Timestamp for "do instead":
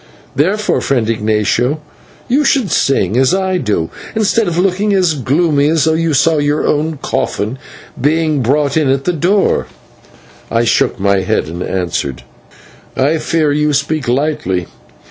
3.59-4.47